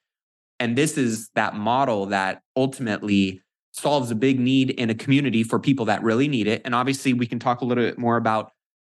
[0.60, 5.60] And this is that model that ultimately solves a big need in a community for
[5.60, 6.62] people that really need it.
[6.66, 8.52] And obviously we can talk a little bit more about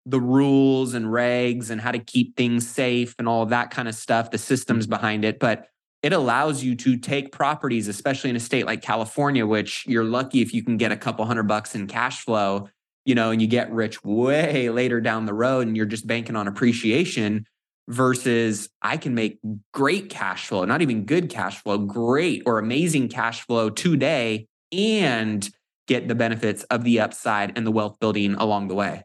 [0.07, 3.95] the rules and regs and how to keep things safe and all that kind of
[3.95, 4.95] stuff, the systems mm-hmm.
[4.95, 5.39] behind it.
[5.39, 5.69] But
[6.03, 10.43] it allows you to take properties, especially in a state like California, which you're lucky
[10.43, 12.69] if you can get a couple hundred bucks in cash flow,
[13.05, 16.35] you know, and you get rich way later down the road and you're just banking
[16.35, 17.47] on appreciation
[17.89, 19.39] versus I can make
[19.73, 25.49] great cash flow, not even good cash flow, great or amazing cash flow today and
[25.87, 29.05] get the benefits of the upside and the wealth building along the way.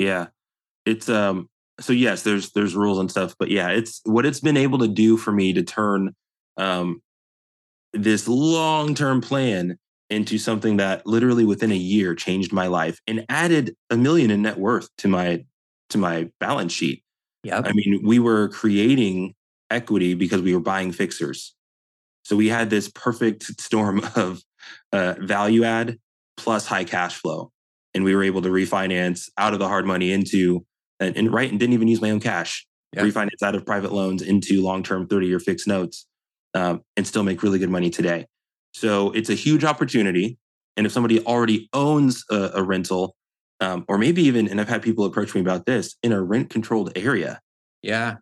[0.00, 0.28] Yeah.
[0.86, 4.56] It's um so yes, there's there's rules and stuff, but yeah, it's what it's been
[4.56, 6.14] able to do for me to turn
[6.56, 7.02] um
[7.92, 9.76] this long-term plan
[10.08, 14.42] into something that literally within a year changed my life and added a million in
[14.42, 15.44] net worth to my
[15.90, 17.02] to my balance sheet.
[17.42, 17.60] Yeah.
[17.64, 19.34] I mean, we were creating
[19.70, 21.54] equity because we were buying fixers.
[22.24, 24.42] So we had this perfect storm of
[24.92, 25.98] uh, value add
[26.36, 27.52] plus high cash flow
[27.94, 30.64] and we were able to refinance out of the hard money into
[30.98, 32.66] and, and right and didn't even use my own cash.
[32.92, 33.04] Yeah.
[33.04, 36.08] refinance out of private loans into long-term 30-year fixed notes
[36.54, 38.26] um, and still make really good money today.
[38.72, 40.38] So it's a huge opportunity
[40.76, 43.14] and if somebody already owns a, a rental
[43.60, 46.50] um, or maybe even and i've had people approach me about this in a rent
[46.50, 47.40] controlled area.
[47.82, 48.16] Yeah.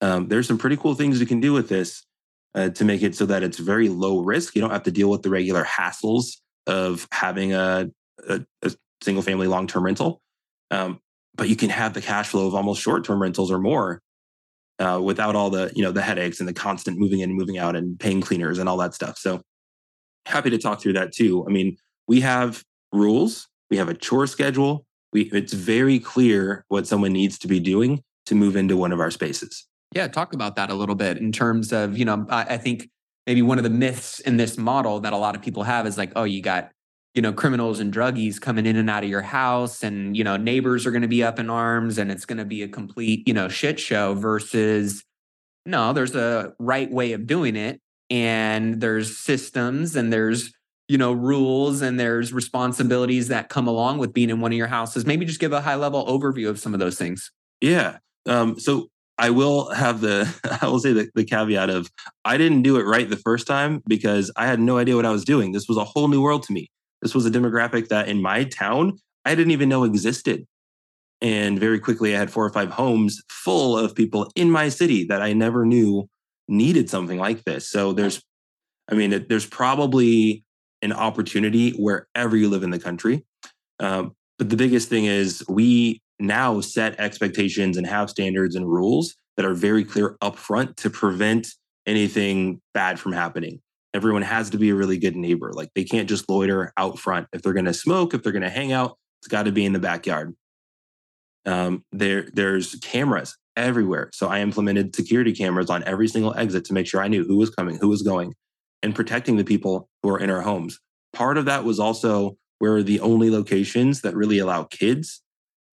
[0.00, 2.04] Um, there's some pretty cool things you can do with this
[2.54, 4.54] uh, to make it so that it's very low risk.
[4.54, 7.88] You don't have to deal with the regular hassles of having a,
[8.28, 10.20] a, a single family long term rental.
[10.70, 11.00] Um,
[11.34, 14.00] but you can have the cash flow of almost short term rentals or more
[14.78, 17.58] uh, without all the you know the headaches and the constant moving in and moving
[17.58, 19.18] out and paying cleaners and all that stuff.
[19.18, 19.42] So
[20.26, 21.44] happy to talk through that too.
[21.46, 21.76] I mean,
[22.08, 22.62] we have
[22.92, 24.84] rules, we have a chore schedule.
[25.12, 29.00] We, it's very clear what someone needs to be doing to move into one of
[29.00, 29.66] our spaces.
[29.94, 32.88] Yeah, talk about that a little bit in terms of, you know, I, I think
[33.26, 35.98] maybe one of the myths in this model that a lot of people have is
[35.98, 36.70] like, oh, you got
[37.14, 40.36] you know criminals and druggies coming in and out of your house and you know
[40.36, 43.26] neighbors are going to be up in arms and it's going to be a complete
[43.26, 45.04] you know shit show versus
[45.66, 50.52] no there's a right way of doing it and there's systems and there's
[50.88, 54.66] you know rules and there's responsibilities that come along with being in one of your
[54.66, 58.58] houses maybe just give a high level overview of some of those things yeah um,
[58.58, 61.90] so I will have the I will say the, the caveat of
[62.24, 65.10] I didn't do it right the first time because I had no idea what I
[65.10, 65.52] was doing.
[65.52, 66.70] This was a whole new world to me.
[67.02, 70.46] This was a demographic that in my town I didn't even know existed.
[71.20, 75.04] And very quickly I had four or five homes full of people in my city
[75.04, 76.08] that I never knew
[76.48, 77.68] needed something like this.
[77.68, 78.22] So there's
[78.90, 80.44] I mean there's probably
[80.82, 83.24] an opportunity wherever you live in the country.
[83.78, 89.14] Um, but the biggest thing is we now set expectations and have standards and rules
[89.36, 91.48] that are very clear upfront to prevent
[91.86, 93.60] anything bad from happening.
[93.94, 95.52] Everyone has to be a really good neighbor.
[95.52, 97.28] Like they can't just loiter out front.
[97.32, 99.64] If they're going to smoke, if they're going to hang out, it's got to be
[99.64, 100.34] in the backyard.
[101.44, 104.10] Um, there, there's cameras everywhere.
[104.12, 107.36] So I implemented security cameras on every single exit to make sure I knew who
[107.36, 108.34] was coming, who was going,
[108.82, 110.78] and protecting the people who are in our homes.
[111.12, 115.22] Part of that was also where the only locations that really allow kids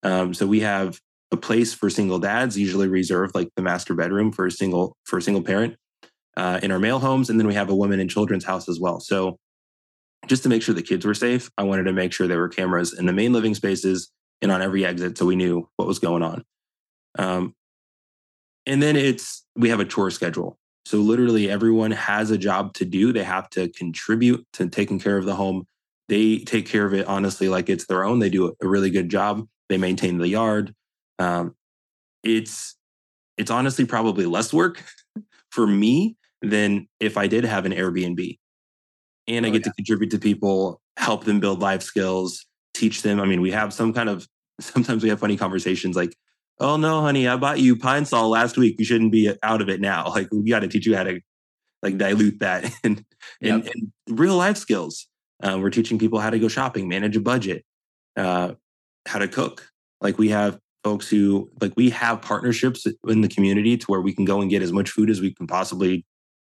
[0.04, 1.00] um, so we have
[1.32, 5.18] a place for single dads, usually reserved like the master bedroom for a single for
[5.18, 5.76] a single parent
[6.40, 8.80] uh, in our male homes, and then we have a women and children's house as
[8.80, 9.02] well.
[9.02, 9.38] So
[10.28, 12.48] just to make sure the kids were safe, I wanted to make sure there were
[12.48, 14.10] cameras in the main living spaces
[14.42, 16.46] and on every exit, so we knew what was going on.
[17.18, 17.56] Um,
[18.66, 20.58] and then it's we have a chore schedule.
[20.86, 23.12] So literally everyone has a job to do.
[23.12, 25.66] They have to contribute to taking care of the home.
[26.08, 28.20] They take care of it honestly like it's their own.
[28.20, 29.46] They do a really good job.
[29.68, 30.74] They maintain the yard.
[31.20, 31.56] Um,
[32.24, 32.78] it's
[33.38, 34.82] it's honestly probably less work
[35.52, 38.38] for me than if I did have an Airbnb.
[39.28, 39.72] And I oh, get yeah.
[39.72, 43.20] to contribute to people, help them build life skills, teach them.
[43.20, 44.28] I mean, we have some kind of
[44.60, 46.16] sometimes we have funny conversations like,
[46.60, 48.76] "Oh no, honey, I bought you Pine-Sol last week.
[48.80, 50.06] You shouldn't be out of it now.
[50.16, 51.20] Like we got to teach you how to
[51.82, 53.04] like dilute that and
[53.42, 53.54] yep.
[53.54, 55.08] and, and, real life skills.
[55.42, 57.64] Uh, we're teaching people how to go shopping, manage a budget,
[58.18, 58.54] uh,
[59.08, 59.70] how to cook.
[60.02, 64.14] Like we have folks who like we have partnerships in the community to where we
[64.14, 66.06] can go and get as much food as we can possibly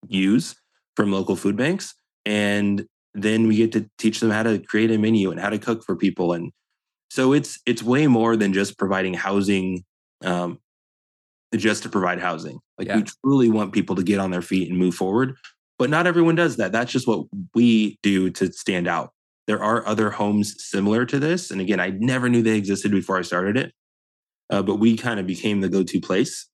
[0.08, 0.56] use
[0.96, 4.98] from local food banks and then we get to teach them how to create a
[4.98, 6.52] menu and how to cook for people and
[7.10, 9.84] so it's it's way more than just providing housing
[10.24, 10.60] um,
[11.56, 12.98] just to provide housing like yeah.
[12.98, 15.36] we truly want people to get on their feet and move forward
[15.80, 19.12] but not everyone does that that's just what we do to stand out
[19.48, 21.50] there are other homes similar to this.
[21.52, 23.74] And again, I never knew they existed before I started it.
[24.50, 26.48] Uh, but we kind of became the go-to place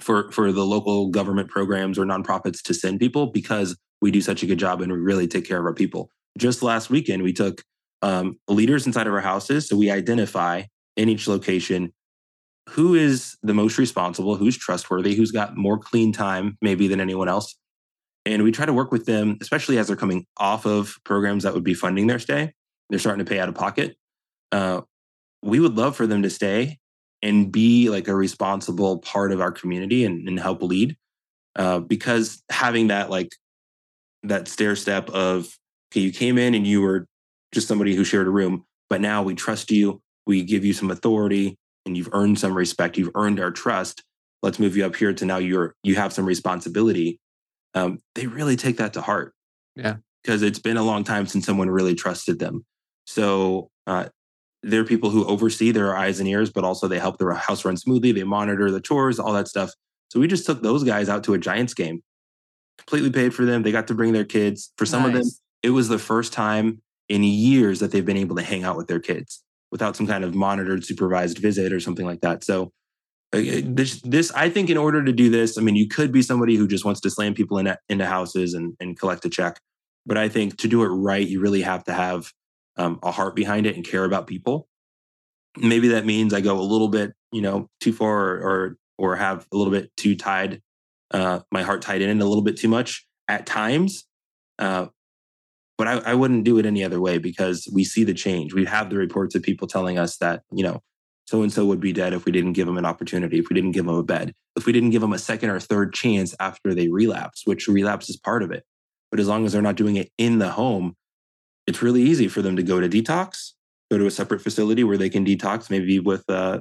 [0.00, 4.42] for for the local government programs or nonprofits to send people because we do such
[4.42, 6.10] a good job and we really take care of our people.
[6.38, 7.62] Just last weekend, we took
[8.00, 10.62] um, leaders inside of our houses, so we identify
[10.96, 11.92] in each location
[12.70, 17.28] who is the most responsible, who's trustworthy, who's got more clean time maybe than anyone
[17.28, 17.56] else,
[18.24, 21.54] and we try to work with them, especially as they're coming off of programs that
[21.54, 22.52] would be funding their stay.
[22.88, 23.96] They're starting to pay out of pocket.
[24.52, 24.82] Uh,
[25.42, 26.78] we would love for them to stay
[27.22, 30.96] and be like a responsible part of our community and, and help lead.
[31.54, 33.30] Uh, because having that like
[34.22, 35.56] that stair step of
[35.92, 37.06] okay, you came in and you were
[37.52, 40.90] just somebody who shared a room, but now we trust you, we give you some
[40.90, 44.02] authority, and you've earned some respect, you've earned our trust.
[44.42, 47.20] Let's move you up here to now you're you have some responsibility
[47.74, 49.34] um, they really take that to heart.
[49.76, 49.96] Yeah.
[50.22, 52.64] Because it's been a long time since someone really trusted them.
[53.06, 54.08] So uh,
[54.62, 57.76] they're people who oversee their eyes and ears, but also they help the house run
[57.76, 58.12] smoothly.
[58.12, 59.72] They monitor the chores, all that stuff.
[60.08, 62.02] So we just took those guys out to a Giants game,
[62.78, 63.62] completely paid for them.
[63.62, 64.72] They got to bring their kids.
[64.76, 65.08] For some nice.
[65.08, 65.30] of them,
[65.62, 68.88] it was the first time in years that they've been able to hang out with
[68.88, 72.44] their kids without some kind of monitored, supervised visit or something like that.
[72.44, 72.72] So
[73.34, 76.20] uh, this, this i think in order to do this i mean you could be
[76.20, 79.58] somebody who just wants to slam people in, into houses and, and collect a check
[80.04, 82.30] but i think to do it right you really have to have
[82.76, 84.68] um, a heart behind it and care about people
[85.58, 89.16] maybe that means i go a little bit you know too far or or, or
[89.16, 90.60] have a little bit too tied
[91.10, 94.04] uh, my heart tied in a little bit too much at times
[94.58, 94.86] uh,
[95.76, 98.64] but I, I wouldn't do it any other way because we see the change we
[98.64, 100.80] have the reports of people telling us that you know
[101.26, 103.54] so and so would be dead if we didn't give them an opportunity, if we
[103.54, 106.34] didn't give them a bed, if we didn't give them a second or third chance
[106.40, 108.64] after they relapse, which relapse is part of it.
[109.10, 110.94] But as long as they're not doing it in the home,
[111.66, 113.52] it's really easy for them to go to detox,
[113.90, 116.60] go to a separate facility where they can detox, maybe with uh,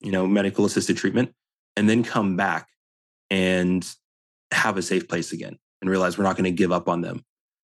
[0.00, 1.32] you know medical assisted treatment,
[1.76, 2.68] and then come back
[3.30, 3.88] and
[4.52, 7.24] have a safe place again and realize we're not going to give up on them.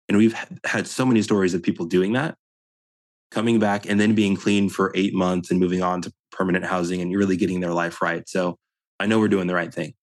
[0.08, 2.36] And we've had so many stories of people doing that,
[3.30, 7.02] coming back and then being clean for eight months and moving on to permanent housing
[7.02, 8.26] and really getting their life right.
[8.28, 8.56] So
[9.00, 9.94] I know we're doing the right thing.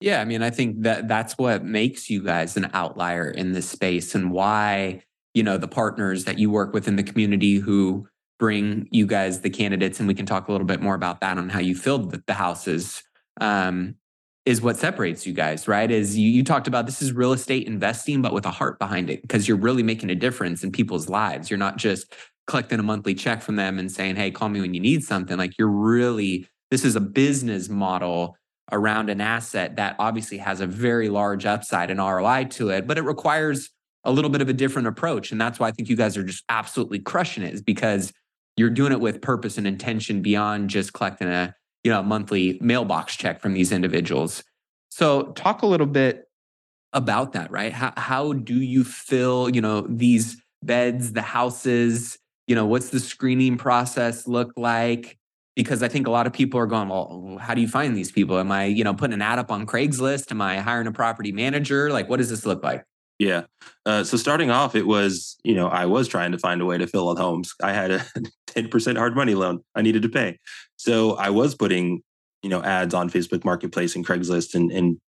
[0.00, 3.68] Yeah, I mean, I think that that's what makes you guys an outlier in this
[3.68, 5.02] space and why,
[5.34, 8.08] you know, the partners that you work with in the community who
[8.38, 11.38] bring you guys the candidates and we can talk a little bit more about that
[11.38, 13.02] on how you filled the, the houses
[13.40, 13.96] um,
[14.46, 15.90] is what separates you guys, right?
[15.90, 19.10] Is you, you talked about this is real estate investing, but with a heart behind
[19.10, 21.50] it because you're really making a difference in people's lives.
[21.50, 22.14] You're not just
[22.46, 25.36] collecting a monthly check from them and saying, hey, call me when you need something.
[25.36, 28.36] Like you're really, this is a business model
[28.72, 32.98] around an asset that obviously has a very large upside and ROI to it, but
[32.98, 33.70] it requires
[34.04, 35.32] a little bit of a different approach.
[35.32, 38.12] And that's why I think you guys are just absolutely crushing it, is because
[38.56, 43.16] you're doing it with purpose and intention beyond just collecting a you know, monthly mailbox
[43.16, 44.42] check from these individuals.
[44.90, 46.24] So talk a little bit
[46.92, 47.72] about that, right?
[47.72, 52.98] How, how do you fill, you know, these beds, the houses, you know, what's the
[52.98, 55.18] screening process look like?
[55.54, 58.10] Because I think a lot of people are going, well, how do you find these
[58.10, 58.38] people?
[58.38, 60.30] Am I, you know, putting an ad up on Craigslist?
[60.30, 61.90] Am I hiring a property manager?
[61.90, 62.84] Like, what does this look like?
[63.18, 63.44] Yeah.
[63.84, 66.78] Uh, so starting off, it was, you know, I was trying to find a way
[66.78, 67.52] to fill out homes.
[67.62, 67.98] I had a
[68.46, 70.38] 10% hard money loan I needed to pay.
[70.76, 72.02] So I was putting,
[72.42, 74.98] you know, ads on Facebook Marketplace and Craigslist and, and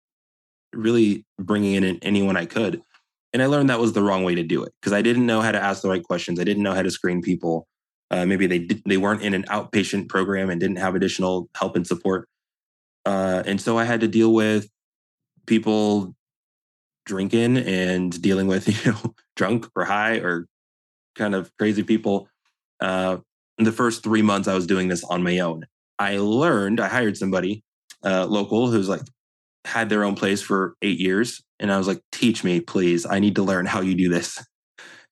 [0.72, 2.82] really bringing in anyone I could.
[3.32, 5.40] And I learned that was the wrong way to do it because I didn't know
[5.40, 6.40] how to ask the right questions.
[6.40, 7.68] I didn't know how to screen people.
[8.10, 11.86] Uh, maybe they they weren't in an outpatient program and didn't have additional help and
[11.86, 12.28] support.
[13.06, 14.68] Uh, and so I had to deal with
[15.46, 16.14] people
[17.10, 20.46] drinking and dealing with you know drunk or high or
[21.16, 22.28] kind of crazy people
[22.80, 23.16] uh,
[23.58, 25.66] the first three months i was doing this on my own.
[25.98, 27.64] I learned i hired somebody
[28.04, 29.02] uh, local who's like
[29.66, 33.04] had their own place for eight years and i was like teach me please.
[33.04, 34.42] I need to learn how you do this.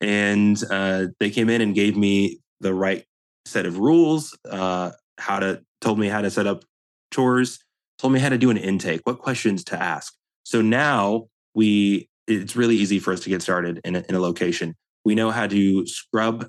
[0.01, 3.05] And uh, they came in and gave me the right
[3.45, 6.65] set of rules uh, how to told me how to set up
[7.13, 7.59] chores
[7.99, 10.15] told me how to do an intake what questions to ask.
[10.45, 11.27] So now
[11.59, 14.77] we it's really easy for us to get started in a, in a location.
[15.05, 16.47] We know how to scrub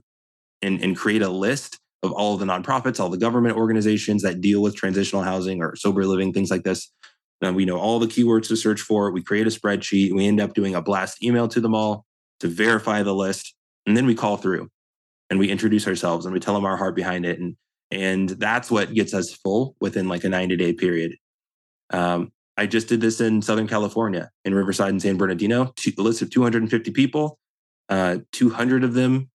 [0.61, 4.39] and, and create a list of all of the nonprofits, all the government organizations that
[4.39, 6.91] deal with transitional housing or sober living, things like this.
[7.41, 9.11] And we know all the keywords to search for.
[9.11, 10.13] We create a spreadsheet.
[10.13, 12.05] We end up doing a blast email to them all
[12.41, 13.55] to verify the list.
[13.87, 14.69] And then we call through
[15.29, 17.39] and we introduce ourselves and we tell them our heart behind it.
[17.39, 17.55] And,
[17.89, 21.15] and that's what gets us full within like a 90 day period.
[21.89, 25.71] Um, I just did this in Southern California, in Riverside and San Bernardino.
[25.97, 27.39] a list of 250 people.
[27.87, 29.29] Uh, 200 of them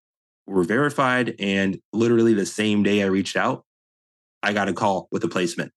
[0.47, 3.65] were verified, and literally the same day I reached out,
[4.43, 5.73] I got a call with a placement.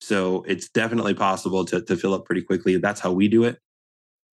[0.00, 2.78] So it's definitely possible to, to fill up pretty quickly.
[2.78, 3.58] That's how we do it.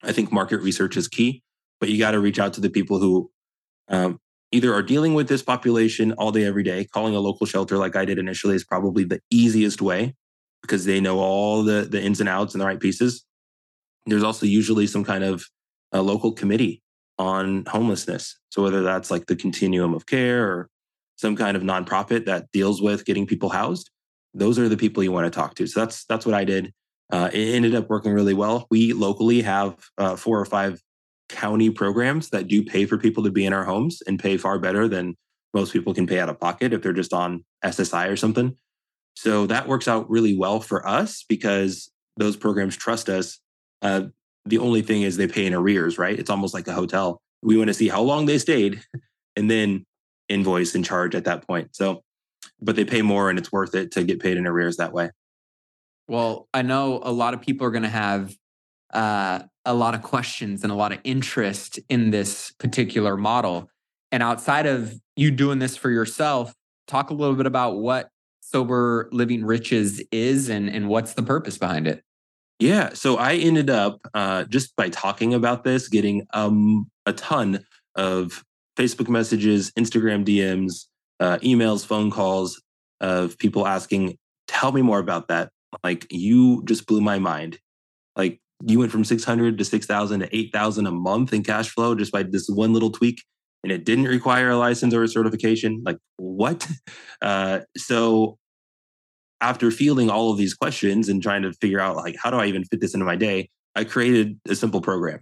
[0.02, 1.44] I think market research is key,
[1.82, 3.30] but you got to reach out to the people who
[3.90, 4.22] um,
[4.54, 6.86] either are dealing with this population all day, every day.
[6.86, 10.16] Calling a local shelter like I did initially is probably the easiest way
[10.62, 13.24] because they know all the the ins and outs and the right pieces.
[14.06, 15.46] There's also usually some kind of
[15.92, 16.82] a local committee
[17.20, 18.38] on homelessness.
[18.50, 20.70] So whether that's like the continuum of care or
[21.18, 23.90] some kind of nonprofit that deals with getting people housed,
[24.34, 25.68] those are the people you want to talk to.
[25.68, 26.74] So that's that's what I did.
[27.12, 28.68] Uh, it ended up working really well.
[28.70, 30.82] We locally have uh, four or five
[31.30, 34.60] county programs that do pay for people to be in our homes and pay far
[34.60, 35.16] better than
[35.54, 38.56] most people can pay out of pocket if they're just on SSI or something.
[39.18, 43.40] So that works out really well for us because those programs trust us.
[43.82, 44.04] Uh,
[44.46, 46.18] the only thing is they pay in arrears, right?
[46.18, 47.20] It's almost like a hotel.
[47.42, 48.80] We want to see how long they stayed
[49.36, 49.88] and then
[50.30, 51.76] invoice and charge at that point.
[51.76, 52.04] So,
[52.62, 55.10] but they pay more and it's worth it to get paid in arrears that way.
[56.08, 58.36] Well, I know a lot of people are going to have
[58.94, 63.68] uh, a lot of questions and a lot of interest in this particular model.
[64.12, 66.54] And outside of you doing this for yourself,
[66.88, 68.12] talk a little bit about what
[68.52, 72.04] sober living riches is and, and what's the purpose behind it?
[72.60, 72.90] Yeah.
[72.94, 78.44] So I ended up uh, just by talking about this, getting um, a ton of
[78.78, 80.86] Facebook messages, Instagram DMs,
[81.20, 82.62] uh, emails, phone calls
[83.02, 84.18] of people asking,
[84.48, 85.52] tell me more about that.
[85.84, 87.60] Like, you just blew my mind.
[88.16, 92.12] Like, you went from 600 to 6,000 to 8,000 a month in cash flow just
[92.12, 93.24] by this one little tweak
[93.64, 95.84] and it didn't require a license or a certification.
[95.86, 96.68] Like, what?
[97.20, 98.38] Uh, so,
[99.42, 102.46] after fielding all of these questions and trying to figure out, like, how do I
[102.46, 103.50] even fit this into my day?
[103.76, 105.22] I created a simple program.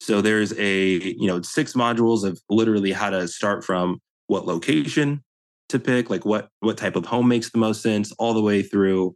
[0.00, 5.22] So there's a, you know, six modules of literally how to start from what location
[5.70, 8.62] to pick, like what what type of home makes the most sense, all the way
[8.62, 9.14] through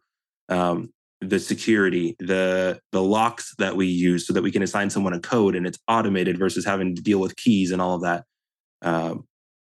[0.49, 0.91] um,
[1.21, 5.21] the security, the the locks that we use, so that we can assign someone a
[5.21, 8.25] code and it's automated versus having to deal with keys and all of that.
[8.83, 9.25] Um,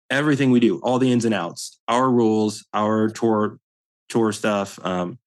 [0.10, 3.58] everything we do, all the ins and outs, our rules, our tour
[4.10, 5.18] tour stuff, um,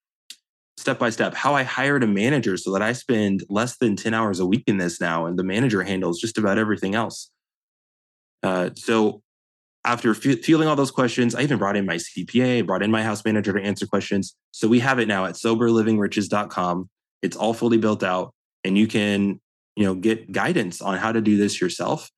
[0.76, 1.34] step by step.
[1.34, 4.64] How I hired a manager so that I spend less than ten hours a week
[4.66, 7.30] in this now, and the manager handles just about everything else.
[8.43, 9.22] Uh, so
[9.84, 13.03] after f- fielding all those questions, I even brought in my CPA, brought in my
[13.03, 14.37] house manager to answer questions.
[14.51, 16.91] So we have it now at soberlivingriches.com.
[17.22, 18.34] It's all fully built out,
[18.64, 19.41] and you can,
[19.76, 22.11] you know, get guidance on how to do this yourself,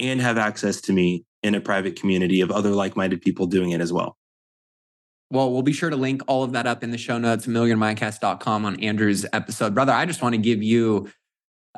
[0.00, 3.80] and have access to me in a private community of other like-minded people doing it
[3.80, 4.16] as well.
[5.30, 8.64] Well, we'll be sure to link all of that up in the show notes, millionairemindcast.com
[8.64, 9.74] on Andrew's episode.
[9.74, 11.08] Brother, I just want to give you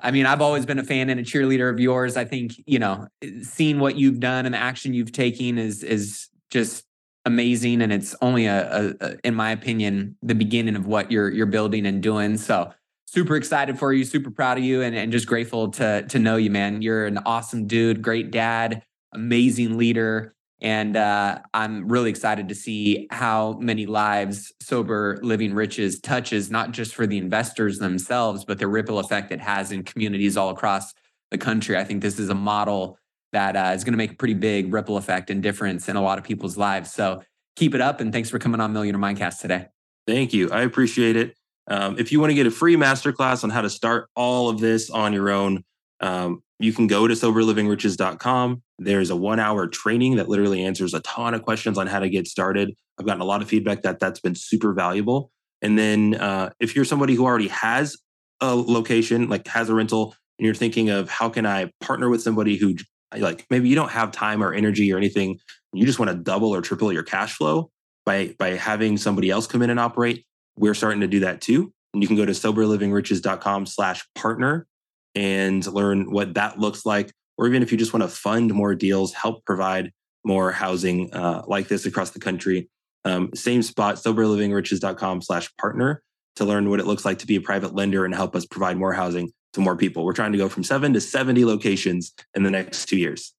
[0.03, 2.16] I mean, I've always been a fan and a cheerleader of yours.
[2.16, 3.09] I think, you know,
[3.43, 6.85] seeing what you've done and the action you've taken is is just
[7.25, 7.83] amazing.
[7.83, 11.47] And it's only a, a, a in my opinion, the beginning of what you're you're
[11.47, 12.37] building and doing.
[12.39, 12.73] So
[13.11, 16.36] super excited for you, super proud of you, and, and just grateful to to know
[16.36, 16.80] you, man.
[16.80, 18.82] You're an awesome dude, great dad,
[19.12, 20.34] amazing leader.
[20.62, 26.72] And uh, I'm really excited to see how many lives sober living riches touches, not
[26.72, 30.92] just for the investors themselves, but the ripple effect it has in communities all across
[31.30, 31.78] the country.
[31.78, 32.98] I think this is a model
[33.32, 36.02] that uh, is going to make a pretty big ripple effect and difference in a
[36.02, 36.92] lot of people's lives.
[36.92, 37.22] So
[37.56, 38.00] keep it up.
[38.00, 39.68] And thanks for coming on Millionaire Mindcast today.
[40.06, 40.50] Thank you.
[40.50, 41.39] I appreciate it.
[41.71, 44.59] Um, if you want to get a free masterclass on how to start all of
[44.59, 45.64] this on your own,
[46.01, 48.62] um, you can go to soberlivingriches.com.
[48.79, 52.11] There's a one hour training that literally answers a ton of questions on how to
[52.11, 52.75] get started.
[52.99, 55.31] I've gotten a lot of feedback that that's been super valuable.
[55.62, 57.97] And then uh, if you're somebody who already has
[58.41, 62.23] a location, like has a rental, and you're thinking of how can I partner with
[62.23, 62.75] somebody who
[63.16, 65.39] like maybe you don't have time or energy or anything,
[65.73, 67.71] you just want to double or triple your cash flow
[68.05, 70.25] by by having somebody else come in and operate.
[70.61, 71.72] We're starting to do that too.
[71.94, 74.66] And you can go to soberlivingriches.com slash partner
[75.14, 77.11] and learn what that looks like.
[77.38, 79.90] Or even if you just want to fund more deals, help provide
[80.24, 82.68] more housing uh, like this across the country.
[83.06, 86.02] Um, same spot, soberlivingriches.com slash partner
[86.36, 88.76] to learn what it looks like to be a private lender and help us provide
[88.76, 90.04] more housing to more people.
[90.04, 93.34] We're trying to go from seven to 70 locations in the next two years.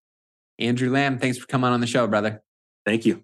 [0.57, 2.41] Andrew Lamb, thanks for coming on the show, brother.
[2.85, 3.23] Thank you.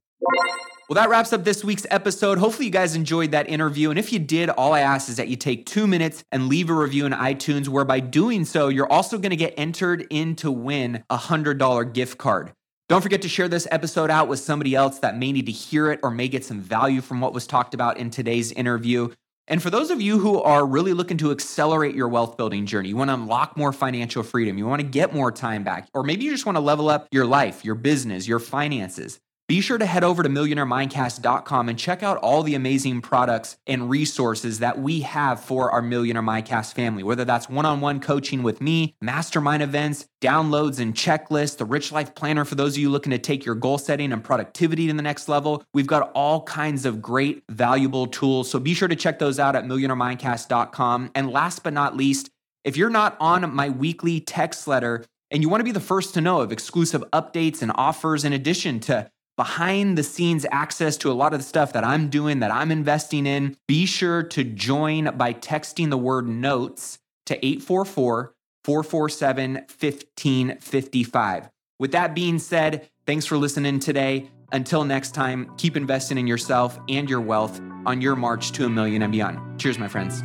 [0.89, 2.37] Well, that wraps up this week's episode.
[2.37, 3.89] Hopefully, you guys enjoyed that interview.
[3.89, 6.69] And if you did, all I ask is that you take two minutes and leave
[6.69, 10.37] a review in iTunes, where by doing so, you're also going to get entered in
[10.37, 12.53] to win a $100 gift card.
[12.87, 15.91] Don't forget to share this episode out with somebody else that may need to hear
[15.91, 19.09] it or may get some value from what was talked about in today's interview.
[19.49, 22.87] And for those of you who are really looking to accelerate your wealth building journey,
[22.87, 26.03] you want to unlock more financial freedom, you want to get more time back, or
[26.03, 29.19] maybe you just want to level up your life, your business, your finances.
[29.47, 33.89] Be sure to head over to millionairemindcast.com and check out all the amazing products and
[33.89, 38.43] resources that we have for our Millionaire Mindcast family, whether that's one on one coaching
[38.43, 42.89] with me, mastermind events, downloads and checklists, the Rich Life Planner for those of you
[42.89, 45.63] looking to take your goal setting and productivity to the next level.
[45.73, 48.51] We've got all kinds of great, valuable tools.
[48.51, 51.11] So be sure to check those out at millionairemindcast.com.
[51.15, 52.29] And last but not least,
[52.65, 56.13] if you're not on my weekly text letter, and you want to be the first
[56.13, 61.11] to know of exclusive updates and offers in addition to behind the scenes access to
[61.11, 64.43] a lot of the stuff that I'm doing, that I'm investing in, be sure to
[64.43, 68.33] join by texting the word notes to 844
[68.65, 71.49] 447 1555.
[71.79, 74.29] With that being said, thanks for listening today.
[74.51, 78.69] Until next time, keep investing in yourself and your wealth on your march to a
[78.69, 79.59] million and beyond.
[79.59, 80.23] Cheers, my friends.